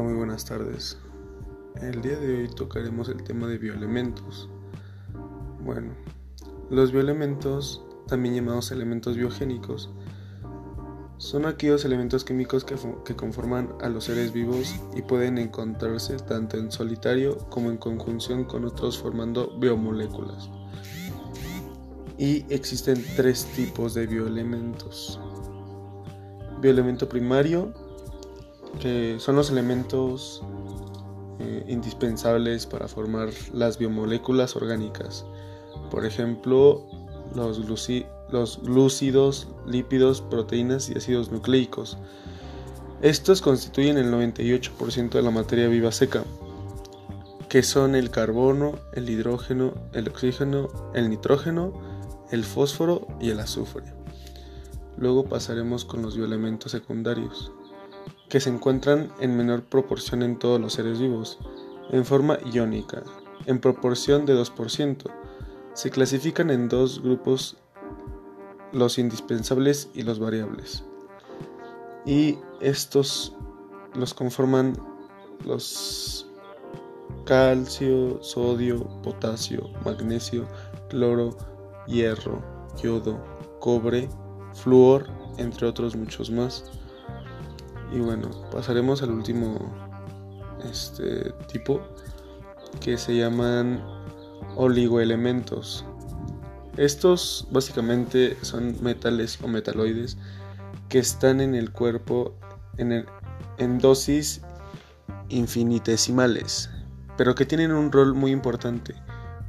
[0.00, 0.96] buenas tardes.
[1.80, 4.48] El día de hoy tocaremos el tema de bioelementos.
[5.64, 5.92] Bueno,
[6.70, 9.90] los bioelementos, también llamados elementos biogénicos,
[11.16, 16.56] son aquellos elementos químicos que, que, conforman a los seres vivos y pueden encontrarse tanto
[16.56, 20.48] en solitario como en conjunción con otros formando biomoléculas.
[22.18, 25.20] Y existen tres tipos de bioelementos.
[26.60, 27.72] Bioelemento primario,
[28.80, 30.42] que son los elementos
[31.40, 35.24] eh, indispensables para formar las biomoléculas orgánicas.
[35.90, 36.84] Por ejemplo,
[37.34, 37.58] los,
[38.30, 41.98] los glúcidos, lípidos, proteínas y ácidos nucleicos.
[43.02, 46.24] Estos constituyen el 98% de la materia viva seca,
[47.48, 51.72] que son el carbono, el hidrógeno, el oxígeno, el nitrógeno,
[52.30, 53.84] el fósforo y el azufre.
[54.96, 57.52] Luego pasaremos con los bioelementos secundarios,
[58.28, 61.38] que se encuentran en menor proporción en todos los seres vivos,
[61.90, 63.02] en forma iónica,
[63.46, 65.10] en proporción de 2%.
[65.74, 67.56] Se clasifican en dos grupos,
[68.72, 70.84] los indispensables y los variables.
[72.04, 73.34] Y estos
[73.94, 74.74] los conforman
[75.44, 76.26] los
[77.24, 80.46] calcio, sodio, potasio, magnesio,
[80.88, 81.36] cloro,
[81.86, 82.42] hierro,
[82.82, 83.22] yodo,
[83.60, 84.08] cobre,
[84.54, 86.64] flúor, entre otros muchos más.
[87.92, 89.56] Y bueno, pasaremos al último
[90.70, 91.80] este tipo
[92.80, 93.82] que se llaman
[94.56, 95.84] oligoelementos.
[96.76, 100.16] Estos básicamente son metales o metaloides
[100.88, 102.34] que están en el cuerpo
[102.76, 103.04] en,
[103.58, 104.42] en dosis
[105.28, 106.70] infinitesimales,
[107.16, 108.94] pero que tienen un rol muy importante,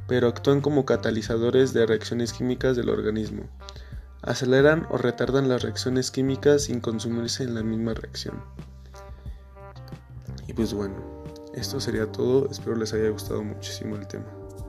[0.08, 3.44] pero actúan como catalizadores de reacciones químicas del organismo
[4.22, 8.42] aceleran o retardan las reacciones químicas sin consumirse en la misma reacción.
[10.46, 10.96] Y pues bueno,
[11.54, 14.26] esto sería todo, espero les haya gustado muchísimo el tema.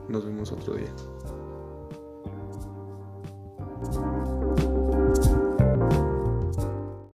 [0.08, 0.92] Nos vemos otro día.